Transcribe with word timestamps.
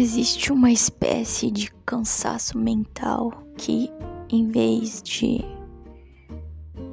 existe 0.00 0.52
uma 0.52 0.70
espécie 0.70 1.50
de 1.50 1.72
cansaço 1.84 2.56
mental 2.56 3.32
que, 3.56 3.90
em 4.30 4.48
vez 4.48 5.02
de 5.02 5.44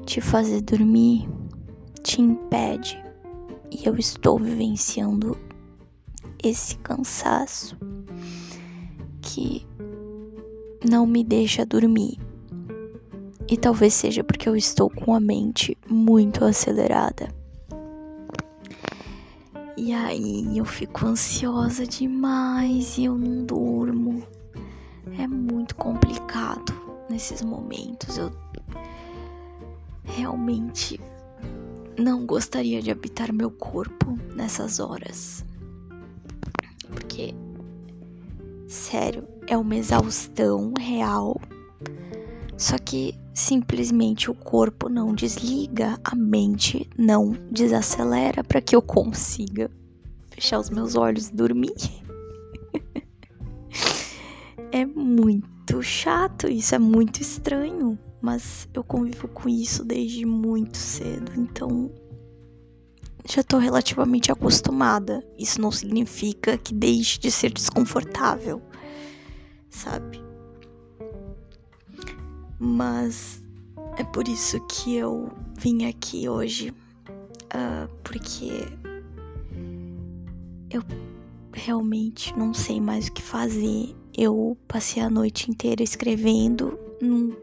te 0.06 0.20
fazer 0.20 0.62
dormir, 0.62 1.30
te 2.02 2.22
impede. 2.22 2.98
E 3.72 3.88
eu 3.88 3.96
estou 3.98 4.40
vivenciando 4.40 5.38
esse 6.44 6.78
cansaço 6.78 7.78
que 9.22 9.66
não 10.90 11.06
me 11.06 11.24
deixa 11.24 11.64
dormir. 11.64 12.18
E 13.48 13.56
talvez 13.56 13.94
seja 13.94 14.24
porque 14.24 14.50
eu 14.50 14.56
estou 14.56 14.90
com 14.90 15.14
a 15.14 15.20
mente 15.20 15.78
muito 15.88 16.44
acelerada. 16.44 17.35
E 19.78 19.94
aí 19.94 20.58
eu 20.58 20.64
fico 20.64 21.06
ansiosa 21.06 21.86
demais 21.86 22.98
e 22.98 23.06
eu 23.06 23.18
não 23.18 23.46
durmo. 23.46 24.26
É 25.20 25.28
muito 25.28 25.76
complicado 25.76 26.74
nesses 27.10 27.42
momentos. 27.42 28.18
Eu 28.18 28.32
realmente 30.06 31.00
não 31.98 32.26
gostaria 32.26 32.82
de 32.82 32.90
habitar 32.90 33.34
meu 33.34 33.52
corpo 33.52 34.18
nessas 34.34 34.80
horas. 34.80 35.44
Porque, 36.90 37.34
sério, 38.68 39.28
é 39.48 39.58
uma 39.58 39.76
exaustão 39.76 40.74
real. 40.80 41.40
Só 42.58 42.78
que 42.78 43.14
simplesmente 43.36 44.32
o 44.32 44.34
corpo 44.34 44.88
não 44.88 45.14
desliga, 45.14 46.00
a 46.04 46.16
mente 46.16 46.90
não 46.98 47.32
desacelera 47.52 48.44
para 48.44 48.62
que 48.62 48.76
eu 48.76 48.82
consiga 48.82 49.70
fechar 50.32 50.60
os 50.60 50.70
meus 50.70 50.96
olhos 50.96 51.28
e 51.28 51.36
dormir. 51.36 51.76
é 54.72 54.86
muito 54.86 55.84
chato, 55.84 56.48
isso 56.48 56.74
é 56.74 56.80
muito 56.80 57.22
estranho, 57.22 58.00
mas 58.22 58.70
eu 58.74 58.84
convivo 58.84 59.28
com 59.28 59.50
isso 59.50 59.84
desde 59.84 60.26
muito 60.26 60.78
cedo, 60.78 61.32
então 61.36 61.92
já 63.28 63.44
tô 63.44 63.58
relativamente 63.58 64.32
acostumada. 64.32 65.26
Isso 65.38 65.60
não 65.60 65.72
significa 65.72 66.58
que 66.58 66.74
deixe 66.74 67.20
de 67.20 67.32
ser 67.32 67.52
desconfortável, 67.52 68.62
sabe? 69.70 70.25
Mas 72.60 73.44
é 73.98 74.04
por 74.04 74.28
isso 74.28 74.60
que 74.68 74.96
eu 74.96 75.30
vim 75.58 75.86
aqui 75.86 76.28
hoje, 76.30 76.72
uh, 76.72 77.90
porque 78.04 78.68
eu 80.70 80.82
realmente 81.54 82.38
não 82.38 82.54
sei 82.54 82.80
mais 82.80 83.08
o 83.08 83.14
que 83.14 83.22
fazer. 83.22 83.96
Eu 84.18 84.58
passei 84.68 85.02
a 85.02 85.10
noite 85.10 85.50
inteira 85.50 85.84
escrevendo, 85.84 86.78
não, 87.02 87.36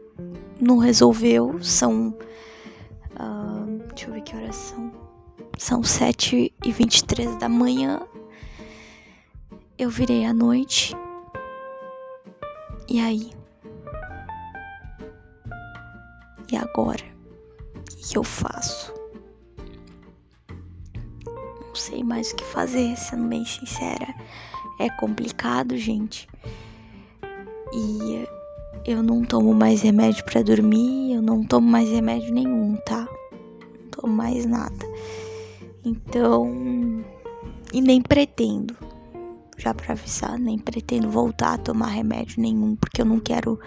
não 0.59 0.77
resolveu. 0.77 1.61
São. 1.61 2.09
Uh, 3.19 3.83
deixa 3.89 4.07
eu 4.09 4.13
ver 4.13 4.21
que 4.21 4.35
horas 4.35 4.55
são. 4.55 4.91
São 5.57 5.83
7 5.83 6.51
e 6.65 6.71
23 6.71 7.37
da 7.37 7.47
manhã. 7.47 8.01
Eu 9.77 9.89
virei 9.89 10.25
à 10.25 10.33
noite. 10.33 10.95
E 12.87 12.99
aí? 12.99 13.31
E 16.53 16.55
agora? 16.55 17.03
O 17.75 17.95
que 17.95 18.15
eu 18.15 18.23
faço? 18.23 18.93
Não 21.25 21.73
sei 21.73 22.03
mais 22.03 22.29
o 22.29 22.35
que 22.35 22.43
fazer, 22.43 22.95
sendo 22.95 23.27
bem 23.27 23.43
sincera. 23.43 24.13
É 24.79 24.87
complicado, 24.99 25.75
gente. 25.75 26.29
E 27.73 28.27
eu 28.85 29.01
não 29.01 29.23
tomo 29.23 29.51
mais 29.55 29.81
remédio 29.81 30.23
para 30.25 30.43
dormir, 30.43 31.15
eu 31.15 31.23
não 31.23 31.43
tomo 31.43 31.67
mais 31.67 31.89
remédio 31.89 32.31
nenhum, 32.31 32.75
tá? 32.85 32.99
Não 33.01 33.89
tomo 33.89 34.13
mais 34.13 34.45
nada. 34.45 34.85
Então, 35.83 37.03
e 37.73 37.81
nem 37.81 37.99
pretendo, 37.99 38.77
já 39.57 39.73
pra 39.73 39.93
avisar, 39.93 40.37
nem 40.37 40.59
pretendo 40.59 41.09
voltar 41.09 41.55
a 41.55 41.57
tomar 41.57 41.87
remédio 41.87 42.39
nenhum, 42.39 42.75
porque 42.75 43.01
eu 43.01 43.05
não 43.05 43.19
quero. 43.19 43.59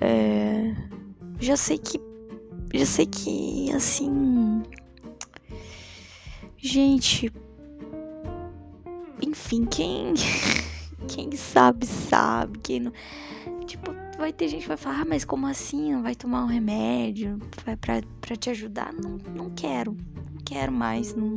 É, 0.00 0.72
já 1.40 1.56
sei 1.56 1.78
que 1.78 2.11
já 2.78 2.86
sei 2.86 3.06
que, 3.06 3.70
assim. 3.72 4.62
Gente. 6.56 7.32
Enfim, 9.20 9.66
quem. 9.66 10.14
Quem 11.08 11.32
sabe, 11.32 11.84
sabe. 11.84 12.58
Quem 12.60 12.80
não. 12.80 12.92
Tipo, 13.66 13.92
vai 14.16 14.32
ter 14.32 14.48
gente 14.48 14.62
que 14.62 14.68
vai 14.68 14.76
falar, 14.76 15.00
ah, 15.00 15.04
mas 15.04 15.24
como 15.24 15.46
assim? 15.46 16.00
Vai 16.00 16.14
tomar 16.14 16.44
um 16.44 16.46
remédio? 16.46 17.38
Vai 17.66 17.76
pra 17.76 18.36
te 18.36 18.50
ajudar? 18.50 18.92
Não, 18.94 19.18
não 19.34 19.50
quero. 19.50 19.96
Não 20.32 20.40
quero 20.44 20.72
mais. 20.72 21.14
Não, 21.14 21.28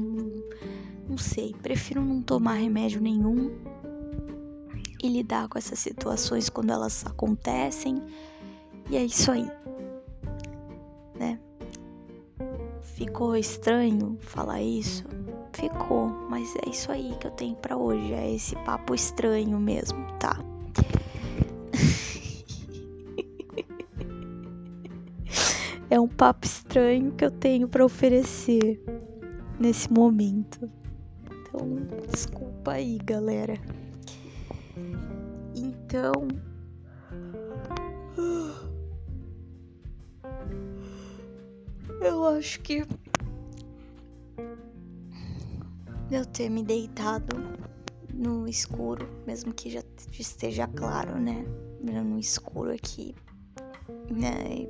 não 1.10 1.18
sei. 1.18 1.54
Prefiro 1.62 2.02
não 2.02 2.22
tomar 2.22 2.54
remédio 2.54 3.02
nenhum 3.02 3.52
e 5.04 5.10
lidar 5.10 5.50
com 5.50 5.58
essas 5.58 5.80
situações 5.80 6.48
quando 6.48 6.72
elas 6.72 7.06
acontecem. 7.06 8.02
E 8.90 8.96
é 8.96 9.04
isso 9.04 9.32
aí 9.32 9.50
né? 11.16 11.40
Ficou 12.82 13.36
estranho 13.36 14.18
falar 14.22 14.62
isso? 14.62 15.04
Ficou, 15.54 16.08
mas 16.30 16.56
é 16.66 16.70
isso 16.70 16.92
aí 16.92 17.16
que 17.20 17.28
eu 17.28 17.32
tenho 17.32 17.56
para 17.56 17.78
hoje, 17.78 18.14
é 18.14 18.34
esse 18.34 18.56
papo 18.58 18.94
estranho 18.94 19.60
mesmo, 19.60 20.06
tá? 20.20 20.38
é 25.90 26.00
um 26.00 26.08
papo 26.08 26.46
estranho 26.46 27.12
que 27.14 27.26
eu 27.26 27.32
tenho 27.32 27.68
para 27.68 27.84
oferecer 27.84 28.80
nesse 29.60 29.92
momento. 29.92 30.70
Então, 31.26 31.68
desculpa 32.12 32.74
aí, 32.74 33.00
galera. 33.04 33.60
Então, 35.56 36.28
Eu 42.06 42.24
acho 42.24 42.60
que 42.60 42.86
eu 46.12 46.24
ter 46.28 46.50
me 46.50 46.64
deitado 46.64 47.36
no 48.14 48.48
escuro, 48.48 49.10
mesmo 49.26 49.52
que 49.52 49.72
já 49.72 49.82
esteja 50.12 50.68
claro, 50.68 51.20
né? 51.20 51.44
No 51.82 52.20
escuro 52.20 52.72
aqui, 52.72 53.16
né? 54.08 54.68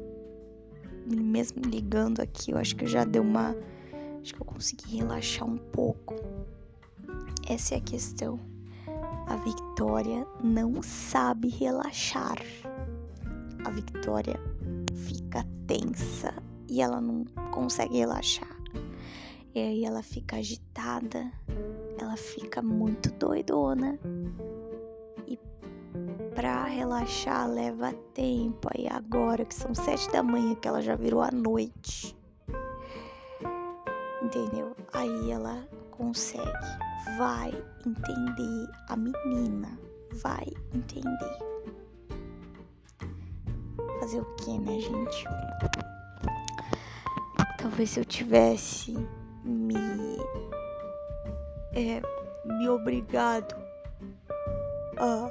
Mesmo 1.05 1.61
ligando 1.63 2.21
aqui, 2.21 2.51
eu 2.51 2.57
acho 2.57 2.73
que 2.77 2.87
já 2.87 3.03
deu 3.03 3.21
uma. 3.21 3.53
Acho 4.21 4.33
que 4.33 4.41
eu 4.41 4.45
consegui 4.45 4.95
relaxar 4.95 5.45
um 5.45 5.57
pouco. 5.57 6.15
Essa 7.49 7.75
é 7.75 7.77
a 7.79 7.81
questão. 7.81 8.39
A 9.27 9.35
Victoria 9.35 10.25
não 10.41 10.81
sabe 10.81 11.49
relaxar. 11.49 12.37
A 13.65 13.69
Victoria 13.71 14.39
fica 14.93 15.45
tensa 15.67 16.33
e 16.75 16.81
ela 16.81 16.99
não 16.99 17.23
consegue 17.51 17.99
relaxar. 17.99 18.53
E 19.53 19.59
aí 19.59 19.85
ela 19.85 20.03
fica 20.03 20.35
agitada, 20.35 21.31
ela 21.97 22.17
fica 22.17 22.61
muito 22.61 23.09
doidona. 23.13 23.97
E 25.25 25.39
pra 26.35 26.65
relaxar 26.65 27.49
leva 27.49 27.93
tempo. 28.13 28.67
Aí 28.75 28.89
agora 28.89 29.45
que 29.45 29.55
são 29.55 29.73
sete 29.73 30.11
da 30.11 30.21
manhã 30.21 30.53
que 30.55 30.67
ela 30.67 30.81
já 30.81 30.97
virou 30.97 31.21
a 31.21 31.31
noite. 31.31 32.13
Entendeu? 34.21 34.75
Aí 34.91 35.31
ela 35.31 35.65
consegue. 35.91 36.51
Vai 37.17 37.51
entender 37.87 38.69
a 38.89 38.97
menina. 38.97 39.79
Vai 40.21 40.47
entender. 40.73 41.39
Fazer 44.01 44.19
o 44.19 44.35
que, 44.35 44.59
né, 44.59 44.77
gente? 44.81 45.25
Talvez 47.65 47.89
se 47.89 47.99
eu 47.99 48.05
tivesse 48.05 48.93
me. 49.43 49.73
É, 51.73 51.99
me 52.45 52.69
obrigado 52.69 53.55
a. 54.97 55.27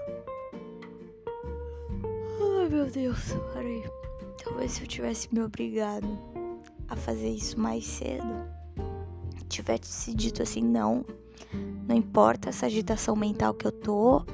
Ai 2.59 2.69
meu 2.69 2.91
Deus, 2.91 3.21
peraí. 3.53 3.85
Talvez 4.43 4.73
se 4.73 4.83
eu 4.83 4.89
tivesse 4.89 5.33
me 5.33 5.43
obrigado 5.45 6.09
a 6.89 6.97
fazer 6.97 7.29
isso 7.29 7.59
mais 7.61 7.87
cedo, 7.87 8.27
tivesse 9.49 10.13
dito 10.13 10.43
assim: 10.43 10.65
não, 10.65 11.05
não 11.87 11.95
importa 11.95 12.49
essa 12.49 12.67
agitação 12.67 13.15
mental 13.15 13.55
que 13.55 13.69
eu 13.69 13.73
tô, 13.73 14.25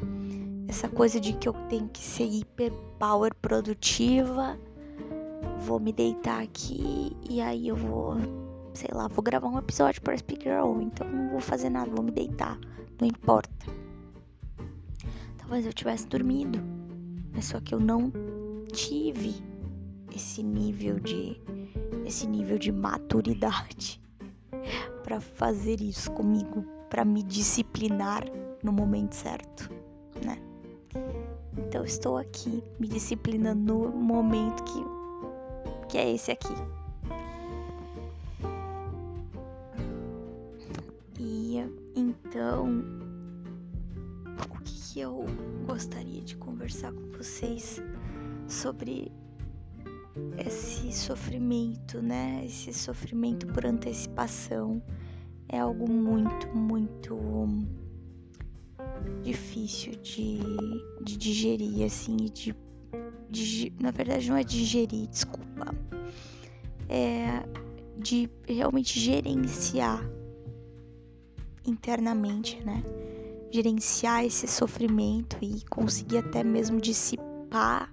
essa 0.67 0.89
coisa 0.89 1.21
de 1.21 1.35
que 1.35 1.47
eu 1.47 1.53
tenho 1.69 1.87
que 1.89 2.01
ser 2.01 2.25
hiper 2.25 2.73
power 2.99 3.35
produtiva 3.35 4.59
vou 5.61 5.79
me 5.79 5.93
deitar 5.93 6.43
aqui 6.43 7.17
e 7.29 7.41
aí 7.41 7.69
eu 7.69 7.77
vou, 7.77 8.17
sei 8.73 8.89
lá, 8.93 9.09
vou 9.09 9.23
gravar 9.23 9.49
um 9.49 9.59
episódio 9.59 10.01
para 10.01 10.17
Speak 10.17 10.45
Girl, 10.45 10.81
então 10.81 11.09
não 11.09 11.31
vou 11.31 11.41
fazer 11.41 11.69
nada, 11.69 11.91
vou 11.91 12.03
me 12.03 12.11
deitar, 12.11 12.59
não 13.01 13.07
importa. 13.07 13.67
talvez 15.39 15.67
eu 15.67 15.73
tivesse 15.73 16.07
dormido. 16.07 16.59
Mas 17.33 17.45
só 17.45 17.61
que 17.61 17.75
eu 17.75 17.79
não 17.79 18.11
tive 18.73 19.35
esse 20.15 20.43
nível 20.43 20.99
de 20.99 21.41
esse 22.05 22.27
nível 22.27 22.59
de 22.59 22.73
maturidade 22.73 24.01
para 25.05 25.21
fazer 25.21 25.81
isso 25.81 26.11
comigo, 26.13 26.65
para 26.89 27.05
me 27.05 27.23
disciplinar 27.23 28.25
no 28.65 28.73
momento 28.73 29.15
certo, 29.15 29.71
né? 30.25 30.39
Então 31.57 31.85
estou 31.85 32.17
aqui 32.17 32.65
me 32.81 32.89
disciplinando 32.89 33.91
no 33.91 33.91
momento 33.91 34.65
que 34.65 35.00
que 35.91 35.99
é 35.99 36.15
esse 36.15 36.31
aqui. 36.31 36.55
E 41.19 41.57
então 41.97 42.85
o 44.51 44.63
que, 44.63 44.93
que 44.93 45.01
eu 45.01 45.27
gostaria 45.67 46.23
de 46.23 46.37
conversar 46.37 46.93
com 46.93 47.11
vocês 47.11 47.83
sobre 48.47 49.11
esse 50.39 50.93
sofrimento, 50.93 52.01
né? 52.01 52.45
Esse 52.45 52.73
sofrimento 52.73 53.49
por 53.49 53.67
antecipação 53.67 54.81
é 55.49 55.59
algo 55.59 55.91
muito, 55.91 56.47
muito 56.57 57.19
difícil 59.23 59.97
de, 59.97 60.39
de 61.03 61.17
digerir, 61.17 61.85
assim, 61.85 62.17
de, 62.17 62.55
na 63.81 63.91
verdade 63.91 64.29
não 64.29 64.37
é 64.37 64.45
digerir, 64.45 65.09
desculpa, 65.09 65.75
é 66.89 67.45
de 67.99 68.31
realmente 68.47 68.99
gerenciar 68.99 70.03
internamente, 71.67 72.63
né? 72.65 72.83
Gerenciar 73.53 74.25
esse 74.25 74.47
sofrimento 74.47 75.37
e 75.43 75.63
conseguir 75.67 76.19
até 76.19 76.43
mesmo 76.43 76.81
dissipar 76.81 77.93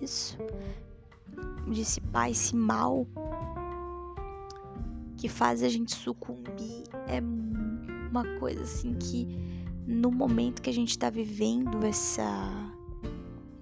isso, 0.00 0.38
dissipar 1.70 2.30
esse 2.30 2.56
mal 2.56 3.06
que 5.16 5.28
faz 5.28 5.62
a 5.62 5.68
gente 5.68 5.94
sucumbir 5.94 6.84
é 7.08 7.20
uma 8.10 8.24
coisa 8.38 8.62
assim 8.62 8.94
que 8.94 9.26
no 9.86 10.10
momento 10.10 10.62
que 10.62 10.70
a 10.70 10.72
gente 10.72 10.98
tá 10.98 11.10
vivendo 11.10 11.84
essa 11.84 12.73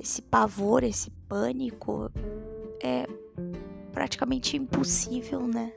esse 0.02 0.20
pavor, 0.20 0.82
esse 0.82 1.10
pânico 1.28 2.10
é 2.82 3.06
praticamente 3.92 4.56
impossível, 4.56 5.46
né? 5.46 5.72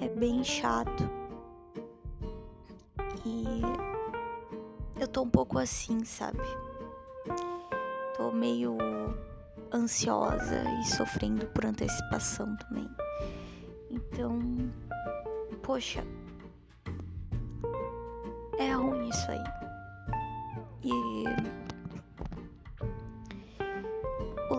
É 0.00 0.08
bem 0.08 0.42
chato. 0.42 1.04
E 3.26 3.60
eu 4.98 5.06
tô 5.06 5.22
um 5.22 5.28
pouco 5.28 5.58
assim, 5.58 6.02
sabe? 6.02 6.40
Tô 8.16 8.32
meio 8.32 8.78
ansiosa 9.70 10.64
e 10.80 10.84
sofrendo 10.86 11.46
por 11.48 11.66
antecipação 11.66 12.56
também. 12.56 12.88
Então, 13.90 14.38
poxa, 15.62 16.02
é 18.58 18.72
ruim 18.72 19.10
isso 19.10 19.30
aí. 19.30 19.44
E 20.82 21.69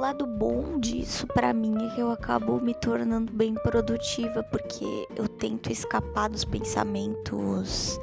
lado 0.02 0.26
bom 0.26 0.80
disso 0.80 1.28
para 1.28 1.54
mim 1.54 1.76
é 1.86 1.94
que 1.94 2.02
eu 2.02 2.10
acabo 2.10 2.60
me 2.60 2.74
tornando 2.74 3.32
bem 3.32 3.54
produtiva 3.54 4.42
porque 4.42 5.08
eu 5.16 5.28
tento 5.28 5.72
escapar 5.72 6.28
dos 6.28 6.44
pensamentos 6.44 8.00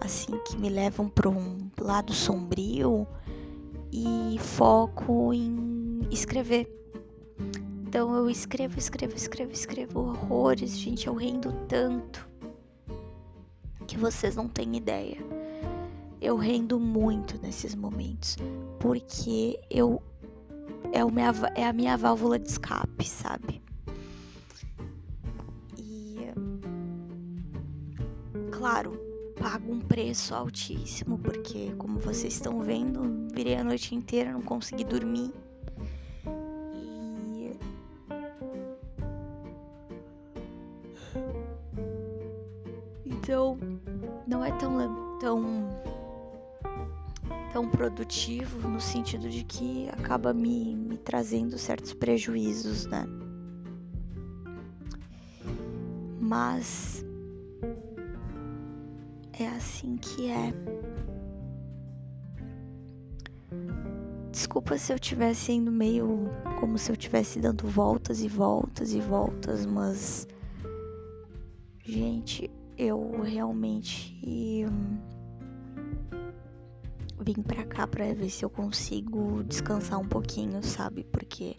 assim 0.00 0.36
que 0.48 0.56
me 0.56 0.68
levam 0.68 1.08
para 1.08 1.28
um 1.28 1.70
lado 1.80 2.12
sombrio 2.12 3.06
e 3.92 4.40
foco 4.40 5.32
em 5.32 6.00
escrever. 6.10 6.68
Então 7.86 8.12
eu 8.16 8.28
escrevo, 8.28 8.76
escrevo, 8.76 9.14
escrevo, 9.14 9.52
escrevo 9.52 10.00
horrores, 10.00 10.76
gente, 10.76 11.06
eu 11.06 11.14
rendo 11.14 11.52
tanto 11.68 12.28
que 13.86 13.96
vocês 13.96 14.34
não 14.34 14.48
têm 14.48 14.76
ideia. 14.76 15.18
Eu 16.20 16.36
rendo 16.36 16.78
muito 16.80 17.40
nesses 17.40 17.72
momentos, 17.76 18.36
porque 18.80 19.60
eu 19.70 20.02
é, 20.92 21.04
o 21.04 21.10
minha, 21.10 21.32
é 21.54 21.66
a 21.66 21.72
minha 21.72 21.96
válvula 21.96 22.38
de 22.38 22.48
escape, 22.48 23.04
sabe? 23.04 23.62
E 25.76 26.16
claro, 28.50 28.98
pago 29.38 29.72
um 29.72 29.80
preço 29.80 30.34
altíssimo, 30.34 31.18
porque 31.18 31.72
como 31.78 31.98
vocês 31.98 32.34
estão 32.34 32.60
vendo, 32.60 33.28
virei 33.32 33.56
a 33.56 33.64
noite 33.64 33.94
inteira, 33.94 34.32
não 34.32 34.42
consegui 34.42 34.84
dormir. 34.84 35.32
Produtivo 48.00 48.66
no 48.66 48.80
sentido 48.80 49.28
de 49.28 49.44
que 49.44 49.88
acaba 49.90 50.32
me, 50.32 50.74
me 50.74 50.96
trazendo 50.96 51.58
certos 51.58 51.92
prejuízos, 51.92 52.86
né? 52.86 53.06
Mas 56.18 57.04
é 59.38 59.46
assim 59.48 59.96
que 59.98 60.30
é. 60.30 60.54
Desculpa 64.30 64.78
se 64.78 64.92
eu 64.92 64.96
estivesse 64.96 65.52
indo 65.52 65.70
meio 65.70 66.30
como 66.58 66.78
se 66.78 66.90
eu 66.90 66.94
estivesse 66.94 67.38
dando 67.38 67.66
voltas 67.66 68.22
e 68.22 68.28
voltas 68.28 68.94
e 68.94 69.00
voltas, 69.00 69.66
mas 69.66 70.26
gente, 71.84 72.50
eu 72.78 73.20
realmente 73.20 74.18
vim 77.24 77.42
pra 77.42 77.64
cá 77.64 77.86
pra 77.86 78.12
ver 78.12 78.30
se 78.30 78.44
eu 78.44 78.50
consigo 78.50 79.42
descansar 79.44 79.98
um 79.98 80.08
pouquinho, 80.08 80.62
sabe? 80.62 81.04
Porque 81.04 81.56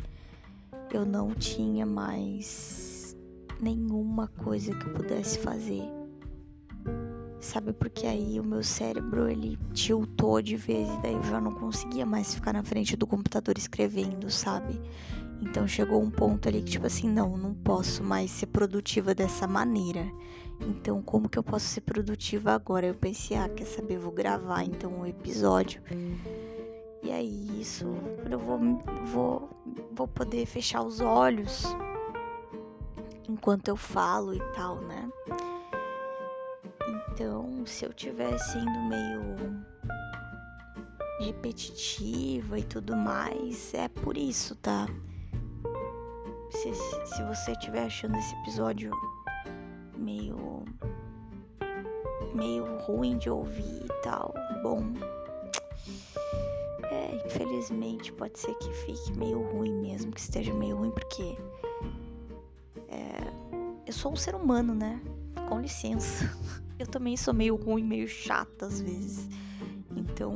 eu 0.94 1.06
não 1.06 1.34
tinha 1.34 1.86
mais 1.86 3.16
nenhuma 3.60 4.28
coisa 4.28 4.76
que 4.76 4.88
eu 4.88 4.94
pudesse 4.94 5.40
fazer 5.40 5.84
sabe? 7.42 7.74
Porque 7.74 8.06
aí 8.06 8.40
o 8.40 8.44
meu 8.44 8.64
cérebro 8.64 9.28
ele 9.28 9.58
tiltou 9.74 10.42
de 10.42 10.56
vez 10.56 10.88
e 10.88 11.02
daí 11.02 11.14
eu 11.14 11.24
já 11.24 11.42
não 11.42 11.54
conseguia 11.54 12.06
mais 12.06 12.34
ficar 12.34 12.54
na 12.54 12.64
frente 12.64 12.96
do 12.96 13.08
computador 13.08 13.58
escrevendo, 13.58 14.30
sabe? 14.30 14.80
Então 15.42 15.68
chegou 15.68 16.02
um 16.02 16.10
ponto 16.10 16.48
ali 16.48 16.62
que 16.62 16.72
tipo 16.72 16.86
assim, 16.86 17.10
não, 17.10 17.36
não 17.36 17.54
posso 17.54 18.04
mais 18.04 18.30
ser 18.30 18.46
produtiva 18.48 19.16
dessa 19.16 19.48
maneira. 19.48 20.06
Então 20.68 21.02
como 21.02 21.30
que 21.30 21.38
eu 21.38 21.44
posso 21.44 21.66
ser 21.66 21.82
produtiva 21.82 22.54
agora? 22.54 22.86
Eu 22.86 22.96
pensei, 22.96 23.38
ah, 23.38 23.50
quer 23.50 23.66
saber, 23.66 23.98
vou 23.98 24.12
gravar 24.12 24.64
então 24.64 24.92
um 24.92 25.06
episódio. 25.06 25.82
E 27.04 27.12
aí 27.12 27.62
isso, 27.62 27.86
eu 28.30 28.40
vou 28.40 28.60
vou 29.06 29.50
vou 29.92 30.08
poder 30.08 30.46
fechar 30.46 30.84
os 30.84 31.02
olhos 31.02 31.66
enquanto 33.28 33.70
eu 33.70 33.76
falo 33.76 34.34
e 34.34 34.40
tal, 34.54 34.76
né? 34.82 35.10
Então, 36.88 37.66
se 37.66 37.86
eu 37.86 37.94
tivesse 37.94 38.58
indo 38.58 38.80
meio 38.82 39.22
repetitiva 41.20 42.58
e 42.60 42.64
tudo 42.64 42.96
mais, 42.96 43.74
é 43.74 43.88
por 43.88 44.18
isso, 44.18 44.56
tá? 44.56 44.88
Se, 46.50 46.74
se 46.74 47.24
você 47.24 47.52
estiver 47.52 47.86
achando 47.86 48.18
esse 48.18 48.36
episódio 48.42 48.92
meio 49.98 50.51
meio 52.36 52.66
ruim 52.80 53.18
de 53.18 53.30
ouvir 53.30 53.86
e 53.86 54.02
tal, 54.04 54.34
bom, 54.62 54.84
é, 56.84 57.24
infelizmente 57.26 58.12
pode 58.14 58.40
ser 58.40 58.54
que 58.56 58.74
fique 58.74 59.18
meio 59.18 59.42
ruim 59.52 59.74
mesmo, 59.82 60.12
que 60.12 60.20
esteja 60.20 60.54
meio 60.54 60.78
ruim, 60.78 60.92
porque 60.92 61.38
é, 62.90 63.82
eu 63.86 63.94
sou 63.94 64.12
um 64.12 64.16
ser 64.16 64.36
humano, 64.36 64.74
né? 64.76 65.02
Com 65.48 65.60
licença. 65.60 66.30
Eu 66.80 66.88
também 66.88 67.16
sou 67.16 67.32
meio 67.32 67.56
ruim, 67.56 67.84
meio 67.84 68.08
chata 68.08 68.66
às 68.66 68.82
vezes. 68.82 69.30
Então, 69.96 70.36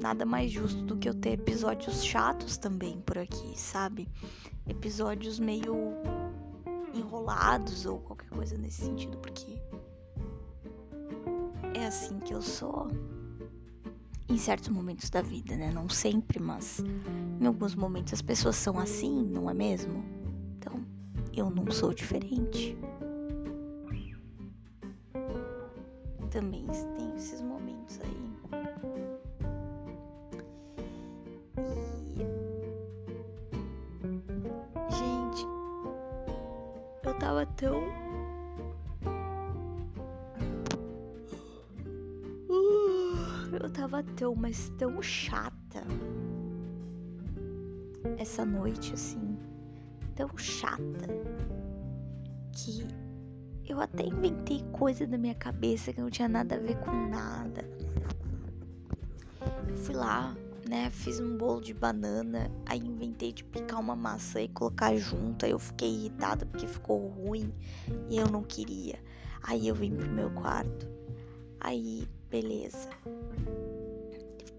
nada 0.00 0.24
mais 0.24 0.50
justo 0.50 0.80
do 0.82 0.96
que 0.96 1.06
eu 1.06 1.12
ter 1.12 1.32
episódios 1.32 2.02
chatos 2.02 2.56
também 2.56 2.98
por 3.02 3.18
aqui, 3.18 3.52
sabe? 3.58 4.08
Episódios 4.66 5.38
meio 5.38 5.74
enrolados 6.94 7.84
ou 7.84 7.98
qualquer 7.98 8.30
coisa 8.30 8.56
nesse 8.56 8.86
sentido, 8.86 9.18
porque 9.18 9.51
assim 11.92 12.18
que 12.20 12.32
eu 12.32 12.40
sou 12.40 12.88
em 14.26 14.38
certos 14.38 14.70
momentos 14.70 15.10
da 15.10 15.20
vida, 15.20 15.54
né? 15.54 15.70
Não 15.70 15.90
sempre, 15.90 16.40
mas 16.40 16.80
em 17.38 17.46
alguns 17.46 17.74
momentos 17.74 18.14
as 18.14 18.22
pessoas 18.22 18.56
são 18.56 18.78
assim, 18.78 19.22
não 19.26 19.50
é 19.50 19.52
mesmo? 19.52 20.02
Então, 20.56 20.82
eu 21.36 21.50
não 21.50 21.70
sou 21.70 21.92
diferente. 21.92 22.76
também 26.30 26.64
tem 26.96 27.14
esses 27.14 27.42
momentos 27.42 28.00
aí. 28.00 28.21
Tão, 44.22 44.36
mas 44.36 44.68
tão 44.78 45.02
chata. 45.02 45.82
Essa 48.16 48.44
noite, 48.44 48.94
assim. 48.94 49.36
Tão 50.14 50.30
chata. 50.38 51.08
Que 52.52 52.86
eu 53.66 53.80
até 53.80 54.04
inventei 54.04 54.62
coisa 54.70 55.04
na 55.08 55.18
minha 55.18 55.34
cabeça 55.34 55.92
que 55.92 56.00
não 56.00 56.08
tinha 56.08 56.28
nada 56.28 56.54
a 56.54 56.58
ver 56.58 56.78
com 56.78 56.92
nada. 57.08 57.64
Fui 59.78 59.96
lá, 59.96 60.36
né? 60.68 60.88
Fiz 60.90 61.18
um 61.18 61.36
bolo 61.36 61.60
de 61.60 61.74
banana, 61.74 62.48
aí 62.66 62.78
inventei 62.78 63.32
de 63.32 63.42
picar 63.42 63.80
uma 63.80 63.96
maçã 63.96 64.40
e 64.40 64.46
colocar 64.46 64.94
junto. 64.94 65.44
Aí 65.44 65.50
eu 65.50 65.58
fiquei 65.58 65.92
irritada 65.92 66.46
porque 66.46 66.68
ficou 66.68 67.08
ruim 67.08 67.52
e 68.08 68.18
eu 68.18 68.28
não 68.28 68.44
queria. 68.44 69.00
Aí 69.42 69.66
eu 69.66 69.74
vim 69.74 69.96
pro 69.96 70.08
meu 70.08 70.30
quarto. 70.30 70.86
Aí, 71.58 72.06
beleza. 72.30 72.88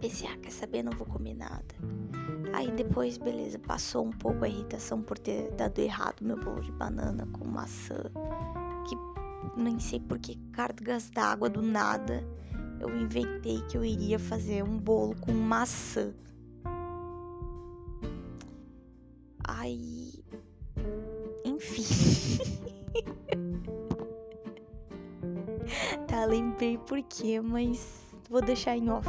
Pensei, 0.04 0.28
ah, 0.28 0.36
quer 0.36 0.52
saber? 0.52 0.84
Não 0.84 0.92
vou 0.92 1.08
comer 1.08 1.34
nada. 1.34 1.64
Aí 2.52 2.70
depois, 2.72 3.18
beleza, 3.18 3.58
passou 3.58 4.06
um 4.06 4.12
pouco 4.12 4.44
a 4.44 4.50
irritação 4.50 5.02
por 5.02 5.18
ter 5.18 5.50
dado 5.52 5.80
errado 5.80 6.22
meu 6.22 6.38
bolo 6.38 6.60
de 6.60 6.74
banana 6.74 7.26
com 7.32 7.48
maçã. 7.48 8.12
Que 8.86 8.98
nem 9.56 9.80
sei 9.80 10.02
por 10.02 10.20
que 10.20 10.36
cargas 10.52 11.10
d'água 11.10 11.50
do 11.50 11.62
nada 11.62 12.22
eu 12.82 12.94
inventei 12.94 13.62
que 13.62 13.78
eu 13.78 13.86
iria 13.86 14.20
fazer 14.20 14.62
um 14.62 14.78
bolo 14.78 15.16
com 15.22 15.32
maçã. 15.32 16.14
Aí. 19.48 20.22
Enfim. 21.46 21.86
tá, 26.10 26.26
lembrei 26.26 26.78
por 26.78 27.02
quê, 27.04 27.40
mas 27.40 28.04
vou 28.30 28.42
deixar 28.42 28.76
em 28.76 28.90
off. 28.90 29.08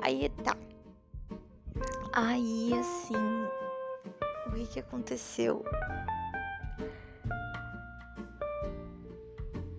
Aí 0.00 0.28
tá. 0.44 0.56
Aí 2.12 2.72
assim. 2.74 3.14
O 4.46 4.52
que 4.52 4.66
que 4.66 4.80
aconteceu? 4.80 5.64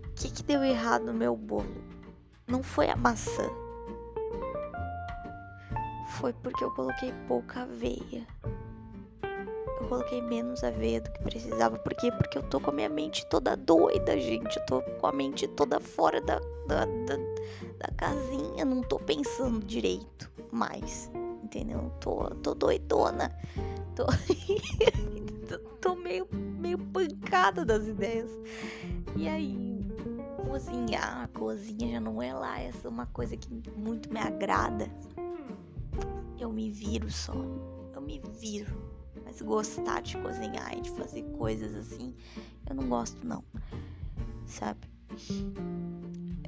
O 0.06 0.14
que 0.16 0.30
que 0.32 0.44
deu 0.44 0.64
errado 0.64 1.06
no 1.06 1.14
meu 1.14 1.36
bolo? 1.36 1.84
não 2.54 2.62
foi 2.62 2.90
a 2.90 2.96
maçã. 2.96 3.50
Foi 6.20 6.32
porque 6.34 6.64
eu 6.64 6.72
coloquei 6.72 7.12
pouca 7.28 7.64
aveia. 7.64 8.28
Eu 9.84 9.90
coloquei 9.90 10.22
menos 10.22 10.64
aveia 10.64 11.02
do 11.02 11.12
que 11.12 11.22
precisava. 11.24 11.78
Por 11.78 11.94
quê? 11.94 12.10
Porque 12.10 12.38
eu 12.38 12.44
tô 12.44 12.58
com 12.58 12.70
a 12.70 12.74
minha 12.74 12.88
mente 12.88 13.26
toda 13.26 13.56
doida, 13.58 14.18
gente. 14.18 14.58
Eu 14.58 14.66
tô 14.66 14.82
com 14.82 15.08
a 15.08 15.12
mente 15.12 15.46
toda 15.46 15.78
fora 15.78 16.22
da, 16.22 16.40
da, 16.68 16.86
da, 16.86 17.18
da 17.80 17.94
casinha. 17.98 18.64
Não 18.64 18.82
tô 18.82 18.98
pensando 18.98 19.60
direito 19.66 20.32
mais. 20.54 21.12
Entendeu? 21.44 21.92
Tô, 22.00 22.30
tô 22.36 22.56
doidona. 22.56 23.30
Tô, 23.94 24.06
tô 25.82 25.96
meio, 25.96 26.30
meio 26.32 26.78
pancada 26.78 27.66
das 27.66 27.86
ideias. 27.86 28.32
E 29.18 29.28
aí, 29.28 29.86
cozinhar, 30.50 31.24
a 31.24 31.28
cozinha 31.38 31.92
já 31.92 32.00
não 32.00 32.22
é 32.22 32.34
lá 32.34 32.58
essa 32.62 32.88
é 32.88 32.90
uma 32.90 33.08
coisa 33.08 33.36
que 33.36 33.50
muito 33.76 34.10
me 34.12 34.20
agrada. 34.20 34.90
Eu 36.40 36.54
me 36.54 36.72
viro 36.72 37.12
só, 37.12 37.34
eu 37.94 38.02
me 38.02 38.22
viro. 38.40 38.93
Mas 39.24 39.42
gostar 39.42 40.02
de 40.02 40.18
cozinhar 40.18 40.78
e 40.78 40.82
de 40.82 40.92
fazer 40.92 41.24
coisas 41.38 41.74
assim, 41.76 42.14
eu 42.70 42.76
não 42.76 42.88
gosto 42.88 43.26
não, 43.26 43.44
sabe? 44.46 44.88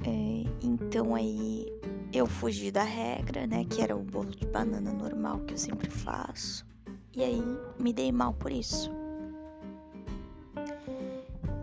É, 0.04 0.44
então 0.62 1.14
aí 1.14 1.66
eu 2.12 2.26
fugi 2.26 2.70
da 2.70 2.82
regra, 2.82 3.46
né? 3.46 3.64
Que 3.64 3.82
era 3.82 3.96
o 3.96 4.02
bolo 4.02 4.30
de 4.30 4.46
banana 4.46 4.92
normal 4.92 5.40
que 5.40 5.54
eu 5.54 5.58
sempre 5.58 5.90
faço. 5.90 6.66
E 7.14 7.22
aí 7.22 7.42
me 7.78 7.92
dei 7.92 8.12
mal 8.12 8.32
por 8.34 8.52
isso. 8.52 8.90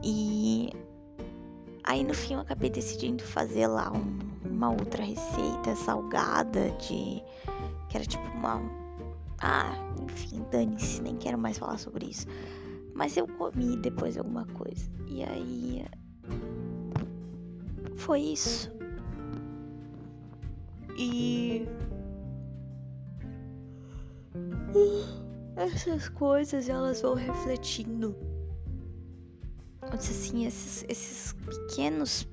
E 0.04 0.70
Aí 1.84 2.04
no 2.04 2.14
fim 2.14 2.36
eu 2.36 2.40
acabei 2.40 2.70
decidindo 2.70 3.24
fazer 3.24 3.68
lá 3.68 3.92
um, 3.92 4.18
uma 4.50 4.72
outra 4.72 5.04
receita 5.04 5.76
salgada 5.76 6.72
de. 6.72 7.22
que 7.90 7.98
era 7.98 8.06
tipo 8.06 8.26
uma. 8.38 8.62
Ah, 9.46 9.76
enfim, 10.02 10.42
dane-se, 10.50 11.02
nem 11.02 11.18
quero 11.18 11.38
mais 11.38 11.58
falar 11.58 11.78
sobre 11.78 12.06
isso. 12.06 12.26
Mas 12.96 13.18
eu 13.18 13.28
comi 13.28 13.76
depois 13.76 14.18
alguma 14.18 14.46
coisa. 14.46 14.90
E 15.06 15.22
aí. 15.22 15.86
Foi 17.98 18.22
isso. 18.22 18.72
E. 20.98 21.68
Essas 25.58 26.08
coisas 26.08 26.70
elas 26.70 27.02
vão 27.02 27.14
refletindo 27.14 28.16
assim, 29.92 30.46
esses, 30.46 30.86
esses 30.88 31.34
pequenos 31.34 32.28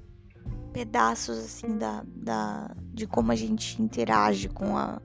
pedaços 0.72 1.38
assim 1.38 1.76
da, 1.76 2.04
da 2.06 2.74
de 2.94 3.06
como 3.06 3.32
a 3.32 3.34
gente 3.34 3.82
interage 3.82 4.48
com 4.48 4.76
a 4.76 5.02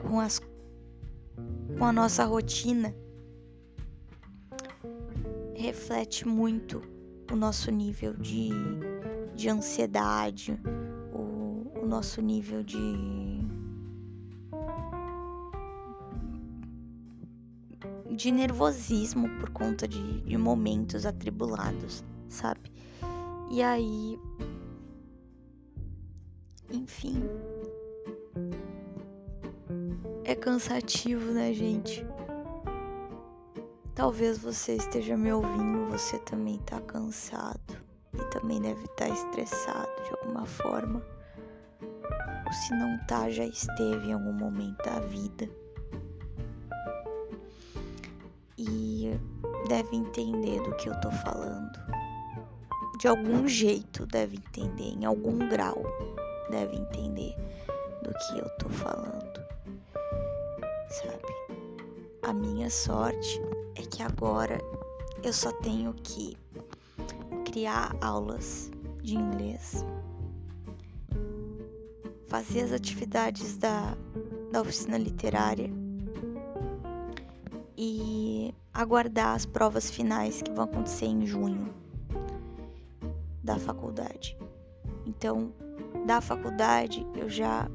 com 0.00 0.18
as 0.18 0.40
com 1.80 1.86
a 1.86 1.92
nossa 1.94 2.26
rotina 2.26 2.94
reflete 5.56 6.28
muito 6.28 6.82
o 7.32 7.34
nosso 7.34 7.70
nível 7.70 8.12
de, 8.18 8.50
de 9.34 9.48
ansiedade, 9.48 10.60
o, 11.10 11.80
o 11.80 11.86
nosso 11.86 12.20
nível 12.20 12.62
de 12.62 12.76
de 18.14 18.30
nervosismo 18.30 19.30
por 19.38 19.48
conta 19.48 19.88
de, 19.88 20.20
de 20.20 20.36
momentos 20.36 21.06
atribulados, 21.06 22.04
sabe? 22.28 22.70
E 23.50 23.62
aí. 23.62 24.18
Enfim. 26.70 27.22
Cansativo, 30.40 31.32
né, 31.32 31.52
gente? 31.52 32.06
Talvez 33.94 34.38
você 34.38 34.76
esteja 34.76 35.16
me 35.16 35.32
ouvindo, 35.32 35.90
você 35.90 36.18
também 36.20 36.58
tá 36.60 36.80
cansado 36.80 37.76
e 38.14 38.24
também 38.30 38.60
deve 38.60 38.84
estar 38.84 39.06
tá 39.06 39.08
estressado 39.08 40.02
de 40.04 40.10
alguma 40.20 40.46
forma. 40.46 41.02
Ou 42.46 42.52
se 42.52 42.74
não 42.74 42.98
tá, 43.06 43.28
já 43.30 43.44
esteve 43.44 44.08
em 44.08 44.12
algum 44.12 44.32
momento 44.32 44.82
da 44.84 45.00
vida. 45.00 45.48
e 48.60 49.18
deve 49.68 49.96
entender 49.96 50.60
do 50.62 50.72
que 50.76 50.88
eu 50.88 51.00
tô 51.00 51.10
falando. 51.10 51.78
De 52.98 53.08
algum 53.08 53.48
jeito 53.48 54.04
deve 54.06 54.36
entender, 54.36 54.94
em 54.98 55.06
algum 55.06 55.38
grau 55.48 55.82
deve 56.50 56.76
entender 56.76 57.34
do 58.02 58.12
que 58.12 58.38
eu 58.38 58.48
tô 58.58 58.68
falando. 58.68 59.39
A 62.30 62.32
minha 62.32 62.70
sorte 62.70 63.40
é 63.74 63.82
que 63.82 64.04
agora 64.04 64.60
eu 65.20 65.32
só 65.32 65.50
tenho 65.50 65.92
que 65.94 66.36
criar 67.44 67.92
aulas 68.00 68.70
de 69.02 69.16
inglês, 69.16 69.84
fazer 72.28 72.60
as 72.60 72.70
atividades 72.70 73.56
da, 73.56 73.96
da 74.52 74.60
oficina 74.60 74.96
literária 74.96 75.68
e 77.76 78.54
aguardar 78.72 79.34
as 79.34 79.44
provas 79.44 79.90
finais 79.90 80.40
que 80.40 80.52
vão 80.52 80.66
acontecer 80.66 81.06
em 81.06 81.26
junho 81.26 81.74
da 83.42 83.58
faculdade. 83.58 84.38
Então, 85.04 85.52
da 86.06 86.20
faculdade 86.20 87.04
eu 87.16 87.28
já 87.28 87.68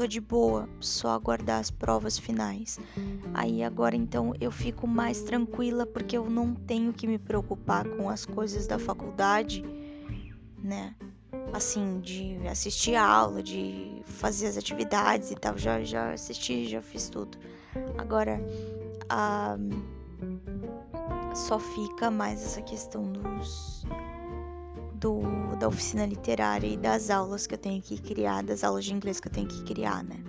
tô 0.00 0.06
de 0.06 0.18
boa, 0.18 0.66
só 0.80 1.10
aguardar 1.10 1.60
as 1.60 1.70
provas 1.70 2.18
finais. 2.18 2.78
Aí 3.34 3.62
agora 3.62 3.94
então 3.94 4.32
eu 4.40 4.50
fico 4.50 4.86
mais 4.86 5.20
tranquila 5.20 5.84
porque 5.84 6.16
eu 6.16 6.30
não 6.30 6.54
tenho 6.54 6.90
que 6.90 7.06
me 7.06 7.18
preocupar 7.18 7.86
com 7.86 8.08
as 8.08 8.24
coisas 8.24 8.66
da 8.66 8.78
faculdade, 8.78 9.62
né? 10.64 10.96
Assim, 11.52 12.00
de 12.00 12.38
assistir 12.48 12.94
a 12.94 13.04
aula, 13.04 13.42
de 13.42 14.00
fazer 14.06 14.46
as 14.46 14.56
atividades 14.56 15.32
e 15.32 15.34
tal. 15.34 15.58
Já, 15.58 15.82
já 15.82 16.14
assisti, 16.14 16.66
já 16.66 16.80
fiz 16.80 17.10
tudo. 17.10 17.36
Agora, 17.98 18.40
a 19.06 19.58
só 21.34 21.58
fica 21.58 22.10
mais 22.10 22.42
essa 22.42 22.62
questão 22.62 23.02
dos 23.02 23.84
do, 25.00 25.22
da 25.58 25.66
oficina 25.68 26.06
literária 26.06 26.66
e 26.66 26.76
das 26.76 27.10
aulas 27.10 27.46
que 27.46 27.54
eu 27.54 27.58
tenho 27.58 27.82
que 27.82 28.00
criar, 28.00 28.42
das 28.42 28.62
aulas 28.62 28.84
de 28.84 28.92
inglês 28.92 29.18
que 29.18 29.28
eu 29.28 29.32
tenho 29.32 29.48
que 29.48 29.64
criar, 29.64 30.04
né? 30.04 30.22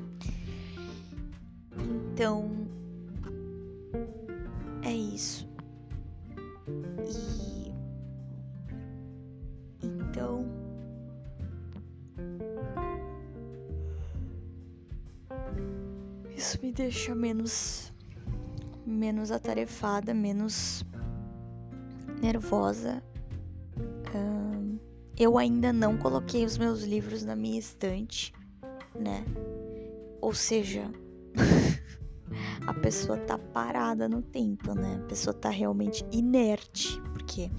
Então 2.13 2.49
é 4.83 4.93
isso. 4.93 5.47
E 7.05 7.51
Então. 9.83 10.45
Isso 16.35 16.59
me 16.61 16.71
deixa 16.71 17.15
menos. 17.15 17.93
menos 18.85 19.31
atarefada, 19.31 20.13
menos 20.13 20.83
nervosa. 22.21 23.01
Um, 24.13 24.50
eu 25.21 25.37
ainda 25.37 25.71
não 25.71 25.95
coloquei 25.97 26.43
os 26.43 26.57
meus 26.57 26.81
livros 26.81 27.23
na 27.23 27.35
minha 27.35 27.59
estante, 27.59 28.33
né? 28.99 29.23
Ou 30.19 30.33
seja, 30.33 30.91
a 32.65 32.73
pessoa 32.73 33.19
tá 33.19 33.37
parada 33.37 34.09
no 34.09 34.23
tempo, 34.23 34.73
né? 34.73 34.99
A 35.03 35.07
pessoa 35.07 35.31
tá 35.31 35.51
realmente 35.51 36.03
inerte, 36.11 36.99
porque 37.13 37.51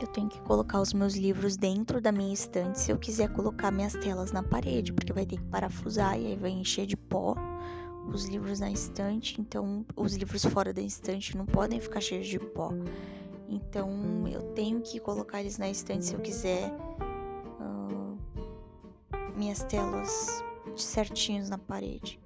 eu 0.00 0.06
tenho 0.06 0.30
que 0.30 0.40
colocar 0.40 0.80
os 0.80 0.94
meus 0.94 1.14
livros 1.14 1.58
dentro 1.58 2.00
da 2.00 2.10
minha 2.10 2.32
estante 2.32 2.80
se 2.80 2.90
eu 2.90 2.96
quiser 2.96 3.28
colocar 3.28 3.70
minhas 3.70 3.92
telas 3.92 4.32
na 4.32 4.42
parede, 4.42 4.94
porque 4.94 5.12
vai 5.12 5.26
ter 5.26 5.36
que 5.36 5.44
parafusar 5.44 6.18
e 6.18 6.26
aí 6.28 6.36
vai 6.36 6.52
encher 6.52 6.86
de 6.86 6.96
pó 6.96 7.34
os 8.08 8.24
livros 8.24 8.60
na 8.60 8.70
estante, 8.70 9.38
então 9.42 9.84
os 9.94 10.14
livros 10.16 10.42
fora 10.46 10.72
da 10.72 10.80
estante 10.80 11.36
não 11.36 11.44
podem 11.44 11.80
ficar 11.80 12.00
cheios 12.00 12.26
de 12.26 12.38
pó. 12.38 12.72
Então 13.48 14.26
eu 14.26 14.42
tenho 14.54 14.80
que 14.80 14.98
colocar 14.98 15.40
eles 15.40 15.58
na 15.58 15.68
estante 15.68 16.06
se 16.06 16.14
eu 16.14 16.20
quiser 16.20 16.70
uh, 17.60 18.18
minhas 19.36 19.62
telas 19.64 20.42
certinhos 20.76 21.48
na 21.48 21.58
parede. 21.58 22.20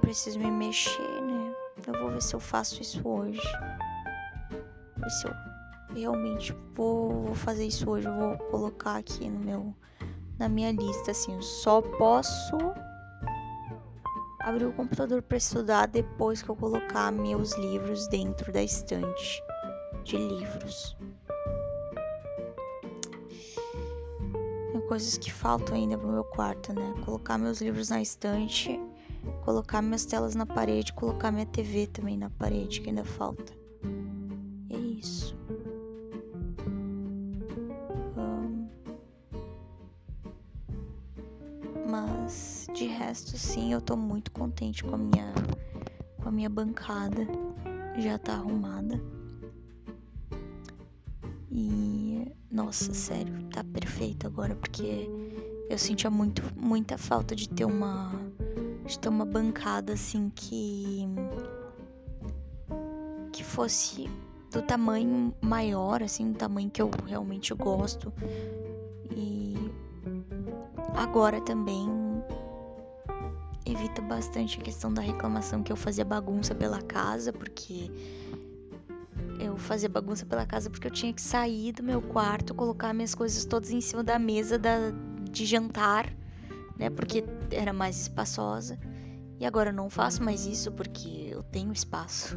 Preciso 0.00 0.38
me 0.38 0.50
mexer, 0.50 1.22
né? 1.22 1.54
Eu 1.86 1.94
vou 2.00 2.10
ver 2.10 2.22
se 2.22 2.34
eu 2.34 2.40
faço 2.40 2.82
isso 2.82 3.06
hoje. 3.06 3.40
Ver 4.98 5.10
se 5.10 5.26
eu 5.26 5.32
realmente 5.94 6.54
vou, 6.74 7.22
vou 7.22 7.34
fazer 7.34 7.66
isso 7.66 7.88
hoje. 7.88 8.06
Eu 8.06 8.14
vou 8.14 8.38
colocar 8.50 8.96
aqui 8.96 9.28
no 9.28 9.40
meu 9.40 9.74
na 10.38 10.48
minha 10.48 10.72
lista 10.72 11.12
assim, 11.12 11.40
só 11.40 11.80
posso 11.80 12.56
abrir 14.40 14.66
o 14.66 14.72
computador 14.72 15.22
para 15.22 15.36
estudar 15.36 15.86
depois 15.86 16.42
que 16.42 16.48
eu 16.48 16.56
colocar 16.56 17.12
meus 17.12 17.52
livros 17.52 18.08
dentro 18.08 18.52
da 18.52 18.62
estante 18.62 19.42
de 20.04 20.16
livros. 20.18 20.96
Tem 24.72 24.80
coisas 24.82 25.16
que 25.16 25.32
faltam 25.32 25.74
ainda 25.74 25.96
pro 25.96 26.08
meu 26.08 26.24
quarto, 26.24 26.72
né? 26.72 26.94
Colocar 27.04 27.38
meus 27.38 27.60
livros 27.60 27.88
na 27.88 28.02
estante, 28.02 28.78
colocar 29.44 29.80
minhas 29.80 30.04
telas 30.04 30.34
na 30.34 30.44
parede, 30.44 30.92
colocar 30.92 31.32
minha 31.32 31.46
TV 31.46 31.86
também 31.86 32.18
na 32.18 32.30
parede, 32.30 32.80
que 32.80 32.90
ainda 32.90 33.04
falta. 33.04 33.52
é 34.70 34.76
isso. 34.76 35.34
Mas 41.88 42.66
de 42.74 42.86
resto, 42.86 43.38
sim, 43.38 43.72
eu 43.72 43.80
tô 43.80 43.96
muito 43.96 44.32
contente 44.32 44.82
com 44.82 44.96
a 44.96 44.98
minha 44.98 45.32
com 46.20 46.28
a 46.28 46.32
minha 46.32 46.48
bancada. 46.48 47.26
Já 47.96 48.18
tá 48.18 48.34
arrumada. 48.34 49.00
E 51.54 52.26
nossa, 52.50 52.92
sério, 52.92 53.32
tá 53.52 53.62
perfeito 53.62 54.26
agora 54.26 54.56
porque 54.56 55.08
eu 55.70 55.78
sentia 55.78 56.10
muito 56.10 56.42
muita 56.56 56.98
falta 56.98 57.34
de 57.36 57.48
ter 57.48 57.64
uma 57.64 58.12
de 58.84 58.98
ter 58.98 59.08
uma 59.08 59.24
bancada 59.24 59.92
assim 59.92 60.30
que 60.34 61.06
que 63.32 63.44
fosse 63.44 64.10
do 64.54 64.62
tamanho 64.62 65.34
maior, 65.40 66.02
assim, 66.02 66.30
do 66.30 66.38
tamanho 66.38 66.70
que 66.70 66.80
eu 66.80 66.88
realmente 67.06 67.52
gosto. 67.54 68.12
E 69.10 69.54
agora 70.94 71.40
também 71.40 71.88
evita 73.66 74.00
bastante 74.02 74.60
a 74.60 74.62
questão 74.62 74.92
da 74.92 75.02
reclamação 75.02 75.62
que 75.62 75.72
eu 75.72 75.76
fazia 75.76 76.04
bagunça 76.04 76.54
pela 76.54 76.80
casa, 76.82 77.32
porque 77.32 77.90
eu 79.46 79.56
fazia 79.56 79.88
bagunça 79.88 80.24
pela 80.26 80.46
casa 80.46 80.70
porque 80.70 80.86
eu 80.86 80.90
tinha 80.90 81.12
que 81.12 81.20
sair 81.20 81.72
do 81.72 81.82
meu 81.82 82.00
quarto, 82.00 82.54
colocar 82.54 82.92
minhas 82.92 83.14
coisas 83.14 83.44
todas 83.44 83.70
em 83.70 83.80
cima 83.80 84.02
da 84.02 84.18
mesa 84.18 84.58
da, 84.58 84.92
de 85.30 85.44
jantar, 85.44 86.12
né? 86.78 86.90
Porque 86.90 87.24
era 87.50 87.72
mais 87.72 88.02
espaçosa. 88.02 88.78
E 89.38 89.44
agora 89.44 89.70
eu 89.70 89.74
não 89.74 89.90
faço 89.90 90.22
mais 90.22 90.46
isso 90.46 90.70
porque 90.70 91.28
eu 91.30 91.42
tenho 91.42 91.72
espaço 91.72 92.36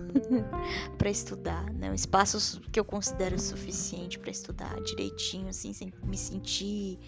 para 0.98 1.10
estudar, 1.10 1.72
né? 1.74 1.92
Um 1.92 1.94
espaço 1.94 2.60
que 2.72 2.80
eu 2.80 2.84
considero 2.84 3.40
suficiente 3.40 4.18
para 4.18 4.32
estudar 4.32 4.82
direitinho, 4.82 5.48
assim, 5.48 5.74
sem 5.74 5.94
me 6.04 6.18
sentir 6.18 7.00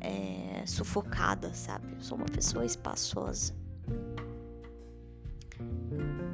é, 0.00 0.64
sufocada, 0.66 1.52
sabe? 1.54 1.92
Eu 1.94 2.00
sou 2.00 2.18
uma 2.18 2.26
pessoa 2.26 2.64
espaçosa. 2.64 3.54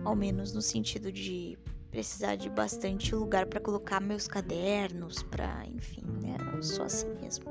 Ao 0.04 0.16
menos 0.16 0.52
no 0.52 0.60
sentido 0.60 1.12
de 1.12 1.56
precisar 1.98 2.36
de 2.36 2.48
bastante 2.48 3.12
lugar 3.12 3.44
para 3.46 3.58
colocar 3.58 4.00
meus 4.00 4.28
cadernos, 4.28 5.20
para, 5.24 5.66
enfim, 5.66 6.04
né? 6.22 6.36
Eu 6.54 6.62
sou 6.62 6.84
assim 6.84 7.12
mesmo. 7.20 7.44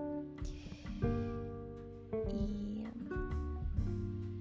E 2.31 2.87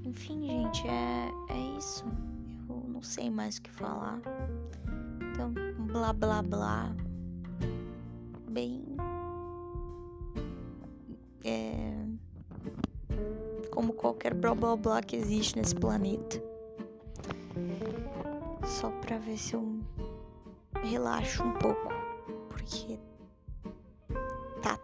enfim, 0.05 0.47
gente, 0.47 0.87
é, 0.87 1.29
é 1.51 1.77
isso. 1.77 2.05
Eu 2.69 2.85
não 2.87 3.03
sei 3.03 3.29
mais 3.29 3.57
o 3.57 3.63
que 3.63 3.71
falar. 3.73 4.21
Então, 5.33 5.53
blá 5.89 6.13
blá 6.13 6.41
blá. 6.41 6.95
Bem. 8.49 8.85
É. 11.43 12.07
Como 13.73 13.93
qualquer 13.93 14.35
blá 14.35 14.55
blá 14.55 14.77
blá 14.77 15.03
que 15.03 15.17
existe 15.17 15.57
nesse 15.57 15.75
planeta 15.75 16.41
ver 19.37 19.39
se 19.39 19.55
eu 19.55 19.81
relaxo 20.83 21.45
um 21.45 21.53
pouco, 21.53 21.89
porque 22.49 22.99
tá 24.63 24.79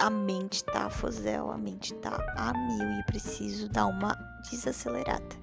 a 0.00 0.10
mente 0.10 0.62
tá 0.64 0.86
a 0.86 1.52
a 1.54 1.58
mente 1.58 1.94
tá 1.94 2.18
a 2.36 2.52
mil 2.52 2.90
e 3.00 3.02
preciso 3.04 3.68
dar 3.70 3.86
uma 3.86 4.14
desacelerada, 4.50 5.36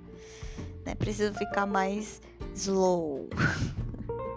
né? 0.86 0.94
Preciso 0.96 1.34
ficar 1.34 1.66
mais 1.66 2.22
slow, 2.54 3.28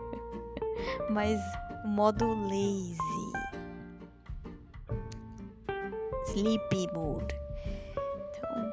mais 1.11 1.38
modo 1.85 2.26
lazy, 2.48 2.96
sleepy 6.28 6.88
mood. 6.94 7.35
Então, 8.31 8.72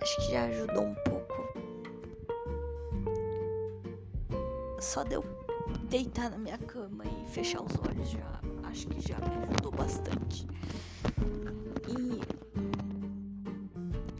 acho 0.00 0.16
que 0.16 0.32
já 0.32 0.44
ajudou 0.46 0.82
um 0.82 0.94
pouco. 0.94 1.15
Só 4.86 5.02
deu 5.02 5.24
deitar 5.90 6.30
na 6.30 6.38
minha 6.38 6.58
cama 6.58 7.04
e 7.04 7.28
fechar 7.28 7.60
os 7.60 7.76
olhos 7.78 8.08
já 8.08 8.40
acho 8.62 8.86
que 8.88 9.00
já 9.00 9.16
me 9.18 9.46
ajudou 9.46 9.72
bastante. 9.72 10.46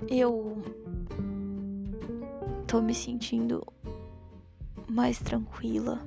E 0.08 0.20
eu 0.20 0.62
tô 2.66 2.80
me 2.80 2.94
sentindo 2.94 3.64
mais 4.88 5.18
tranquila. 5.18 6.00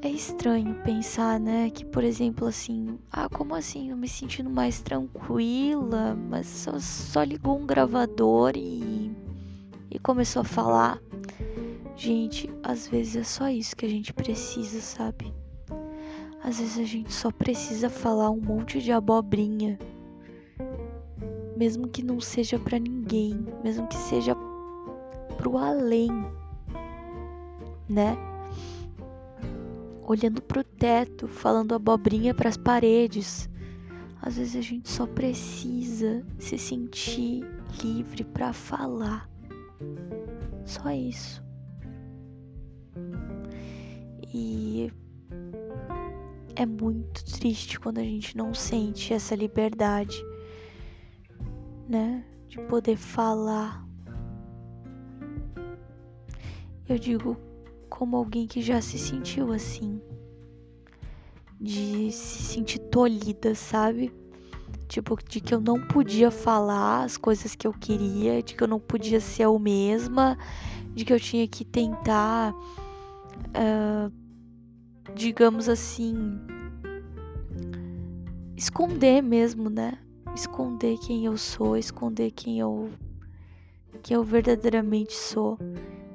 É 0.00 0.08
estranho 0.08 0.74
pensar, 0.82 1.40
né, 1.40 1.70
que 1.70 1.84
por 1.84 2.04
exemplo 2.04 2.46
assim, 2.46 2.98
ah, 3.10 3.28
como 3.28 3.54
assim, 3.54 3.90
eu 3.90 3.96
me 3.96 4.08
sentindo 4.08 4.50
mais 4.50 4.80
tranquila, 4.80 6.14
mas 6.14 6.46
só, 6.46 6.78
só 6.78 7.22
ligou 7.22 7.58
um 7.58 7.66
gravador 7.66 8.52
e 8.54 9.03
começou 10.04 10.42
a 10.42 10.44
falar. 10.44 11.00
Gente, 11.96 12.50
às 12.62 12.86
vezes 12.86 13.16
é 13.16 13.24
só 13.24 13.48
isso 13.48 13.74
que 13.74 13.86
a 13.86 13.88
gente 13.88 14.12
precisa, 14.12 14.78
sabe? 14.78 15.32
Às 16.42 16.60
vezes 16.60 16.78
a 16.78 16.84
gente 16.84 17.10
só 17.10 17.30
precisa 17.30 17.88
falar 17.88 18.30
um 18.30 18.40
monte 18.40 18.82
de 18.82 18.92
abobrinha. 18.92 19.78
Mesmo 21.56 21.88
que 21.88 22.02
não 22.02 22.20
seja 22.20 22.58
para 22.58 22.78
ninguém, 22.78 23.46
mesmo 23.62 23.88
que 23.88 23.96
seja 23.96 24.36
pro 25.38 25.56
além, 25.56 26.10
né? 27.88 28.14
Olhando 30.06 30.42
pro 30.42 30.62
teto, 30.62 31.26
falando 31.26 31.74
abobrinha 31.74 32.34
para 32.34 32.50
as 32.50 32.58
paredes. 32.58 33.48
Às 34.20 34.36
vezes 34.36 34.56
a 34.56 34.60
gente 34.60 34.90
só 34.90 35.06
precisa 35.06 36.22
se 36.38 36.58
sentir 36.58 37.42
livre 37.82 38.22
para 38.22 38.52
falar. 38.52 39.33
Só 40.64 40.90
isso. 40.90 41.42
E 44.32 44.92
é 46.56 46.66
muito 46.66 47.24
triste 47.24 47.78
quando 47.78 47.98
a 47.98 48.02
gente 48.02 48.36
não 48.36 48.54
sente 48.54 49.12
essa 49.12 49.34
liberdade, 49.34 50.24
né? 51.88 52.24
De 52.48 52.58
poder 52.62 52.96
falar. 52.96 53.84
eu 56.88 56.98
digo 56.98 57.36
como 57.88 58.16
alguém 58.16 58.46
que 58.46 58.60
já 58.60 58.80
se 58.80 58.98
sentiu 58.98 59.52
assim. 59.52 60.00
De 61.60 62.10
se 62.12 62.42
sentir 62.42 62.78
tolhida, 62.78 63.54
sabe? 63.54 64.12
Tipo, 64.94 65.18
de 65.28 65.40
que 65.40 65.52
eu 65.52 65.60
não 65.60 65.80
podia 65.88 66.30
falar 66.30 67.02
as 67.02 67.16
coisas 67.16 67.56
que 67.56 67.66
eu 67.66 67.72
queria, 67.72 68.40
de 68.40 68.54
que 68.54 68.62
eu 68.62 68.68
não 68.68 68.78
podia 68.78 69.18
ser 69.18 69.42
eu 69.42 69.58
mesma, 69.58 70.38
de 70.94 71.04
que 71.04 71.12
eu 71.12 71.18
tinha 71.18 71.48
que 71.48 71.64
tentar, 71.64 72.54
uh, 72.54 74.12
digamos 75.12 75.68
assim, 75.68 76.38
esconder 78.56 79.20
mesmo, 79.20 79.68
né? 79.68 79.98
Esconder 80.32 80.96
quem 80.98 81.24
eu 81.24 81.36
sou, 81.36 81.76
esconder 81.76 82.30
quem 82.30 82.60
eu, 82.60 82.88
quem 84.00 84.14
eu 84.14 84.22
verdadeiramente 84.22 85.12
sou. 85.12 85.58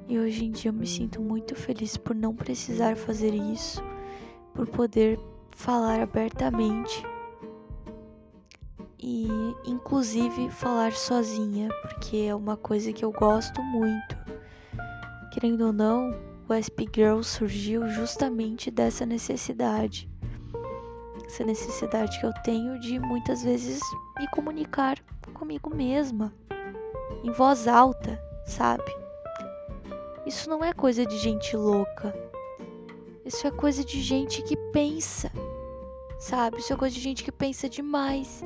E 0.08 0.18
hoje 0.18 0.46
em 0.46 0.52
dia 0.52 0.70
eu 0.70 0.74
me 0.74 0.86
sinto 0.86 1.20
muito 1.20 1.54
feliz 1.54 1.98
por 1.98 2.16
não 2.16 2.34
precisar 2.34 2.96
fazer 2.96 3.34
isso, 3.34 3.82
por 4.54 4.66
poder 4.66 5.20
falar 5.50 6.00
abertamente 6.00 7.09
e 9.02 9.28
inclusive 9.64 10.50
falar 10.50 10.92
sozinha, 10.92 11.68
porque 11.82 12.26
é 12.28 12.34
uma 12.34 12.56
coisa 12.56 12.92
que 12.92 13.04
eu 13.04 13.12
gosto 13.12 13.62
muito. 13.62 14.16
Querendo 15.32 15.66
ou 15.66 15.72
não, 15.72 16.10
o 16.48 16.52
SP 16.52 16.84
Girl 16.92 17.22
surgiu 17.22 17.88
justamente 17.88 18.70
dessa 18.70 19.06
necessidade. 19.06 20.08
Essa 21.24 21.44
necessidade 21.44 22.18
que 22.18 22.26
eu 22.26 22.32
tenho 22.42 22.78
de 22.80 22.98
muitas 22.98 23.42
vezes 23.42 23.80
me 24.18 24.28
comunicar 24.28 24.98
comigo 25.32 25.74
mesma, 25.74 26.34
em 27.22 27.30
voz 27.30 27.68
alta, 27.68 28.20
sabe? 28.44 28.92
Isso 30.26 30.50
não 30.50 30.62
é 30.62 30.72
coisa 30.72 31.06
de 31.06 31.16
gente 31.18 31.56
louca. 31.56 32.14
Isso 33.24 33.46
é 33.46 33.50
coisa 33.50 33.84
de 33.84 34.02
gente 34.02 34.42
que 34.42 34.56
pensa. 34.72 35.30
Sabe? 36.18 36.58
Isso 36.58 36.72
é 36.72 36.76
coisa 36.76 36.94
de 36.94 37.00
gente 37.00 37.24
que 37.24 37.32
pensa 37.32 37.68
demais. 37.68 38.44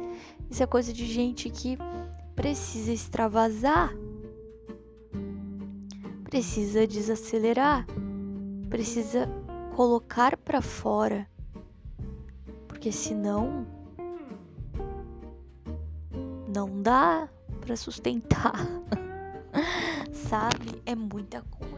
Isso 0.50 0.62
é 0.62 0.66
coisa 0.66 0.92
de 0.92 1.06
gente 1.06 1.50
que 1.50 1.78
precisa 2.34 2.92
extravasar. 2.92 3.92
Precisa 6.24 6.86
desacelerar. 6.86 7.86
Precisa 8.68 9.28
colocar 9.74 10.36
para 10.36 10.60
fora. 10.60 11.28
Porque 12.68 12.90
senão 12.92 13.66
não 16.54 16.82
dá 16.82 17.28
para 17.60 17.76
sustentar. 17.76 18.54
Sabe? 20.12 20.82
É 20.86 20.94
muita 20.94 21.42
coisa. 21.42 21.74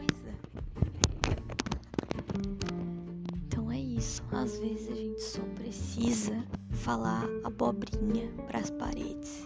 isso. 3.97 4.23
Às 4.31 4.57
vezes 4.59 4.89
a 4.89 4.95
gente 4.95 5.21
só 5.21 5.41
precisa 5.55 6.43
falar 6.77 7.27
abobrinha 7.43 8.31
para 8.45 8.59
as 8.59 8.69
paredes 8.69 9.45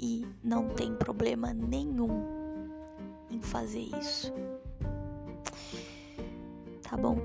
e 0.00 0.26
não 0.42 0.68
tem 0.70 0.94
problema 0.94 1.52
nenhum 1.52 2.24
em 3.30 3.40
fazer 3.40 3.88
isso. 4.00 4.32
Tá 6.82 6.96
bom? 6.96 7.18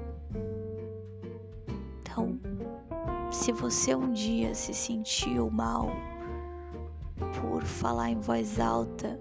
Então, 2.01 2.39
se 3.31 3.51
você 3.51 3.95
um 3.95 4.11
dia 4.11 4.53
se 4.55 4.73
sentiu 4.73 5.49
mal 5.49 5.89
por 7.39 7.63
falar 7.63 8.09
em 8.09 8.19
voz 8.19 8.59
alta 8.59 9.19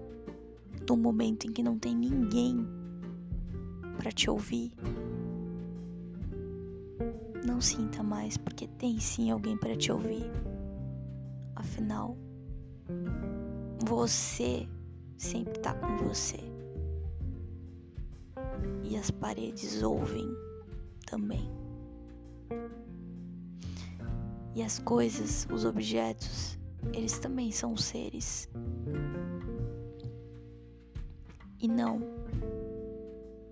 num 0.89 0.97
momento 0.97 1.45
em 1.45 1.51
que 1.51 1.61
não 1.61 1.77
tem 1.77 1.95
ninguém 1.95 2.67
para 3.97 4.11
te 4.11 4.29
ouvir, 4.29 4.71
não 7.47 7.61
sinta 7.61 8.03
mais, 8.03 8.35
porque 8.35 8.67
tem 8.67 8.99
sim 8.99 9.31
alguém 9.31 9.57
para 9.57 9.75
te 9.75 9.89
ouvir. 9.89 10.29
Afinal, 11.55 12.17
você 13.85 14.67
sempre 15.17 15.57
tá 15.59 15.73
com 15.73 15.95
você. 15.97 16.37
E 18.83 18.97
as 18.97 19.09
paredes 19.09 19.81
ouvem 19.81 20.27
também. 21.05 21.49
E 24.53 24.61
as 24.61 24.79
coisas, 24.79 25.47
os 25.49 25.63
objetos, 25.63 26.59
eles 26.93 27.17
também 27.17 27.49
são 27.51 27.77
seres. 27.77 28.49
E 31.59 31.67
não, 31.67 32.01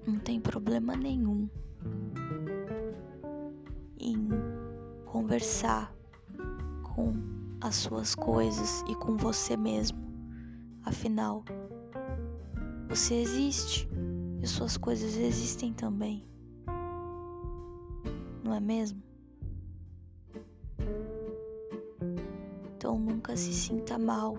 não 0.06 0.20
tem 0.20 0.42
problema 0.42 0.98
nenhum 0.98 1.50
em 4.06 4.30
conversar 5.06 5.92
com 6.84 7.14
as 7.60 7.76
suas 7.76 8.14
coisas 8.14 8.84
e 8.88 8.94
com 8.96 9.18
você 9.18 9.58
mesmo. 9.58 9.98
Afinal, 10.84 11.44
você 12.88 13.16
existe 13.16 13.90
e 14.44 14.48
suas 14.48 14.78
coisas 14.78 15.18
existem 15.18 15.74
também. 15.74 16.24
Não 18.44 18.54
é 18.54 18.60
mesmo? 18.60 19.02
Então 22.76 23.00
nunca 23.00 23.36
se 23.36 23.52
sinta 23.52 23.98
mal. 23.98 24.38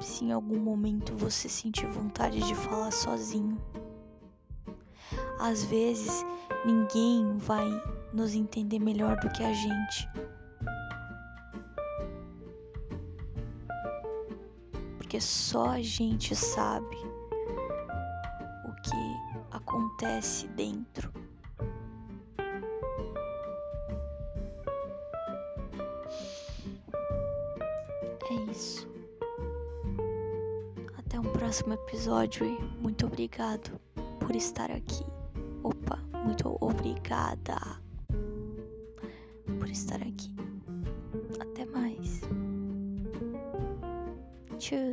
Se 0.00 0.24
em 0.24 0.32
algum 0.32 0.58
momento 0.58 1.14
você 1.16 1.48
sentir 1.48 1.86
vontade 1.86 2.40
de 2.40 2.54
falar 2.56 2.90
sozinho. 2.90 3.56
Às 5.38 5.62
vezes 5.64 6.24
ninguém 6.64 7.36
vai 7.38 7.68
nos 8.12 8.34
entender 8.34 8.78
melhor 8.78 9.16
do 9.20 9.28
que 9.30 9.42
a 9.42 9.52
gente. 9.52 10.08
Porque 14.96 15.20
só 15.20 15.70
a 15.70 15.82
gente 15.82 16.34
sabe 16.36 16.96
o 18.64 18.72
que 18.82 19.56
acontece 19.56 20.46
dentro. 20.48 21.12
É 28.30 28.34
isso. 28.50 28.86
Até 30.98 31.18
um 31.18 31.22
próximo 31.32 31.72
episódio 31.72 32.44
e 32.44 32.62
muito 32.82 33.06
obrigado 33.06 33.80
por 34.20 34.36
estar 34.36 34.70
aqui. 34.70 35.07
Muito 36.28 36.58
obrigada 36.60 37.56
por 39.58 39.66
estar 39.70 39.96
aqui. 39.96 40.30
Até 41.40 41.64
mais. 41.64 42.20
Tchau. 44.58 44.92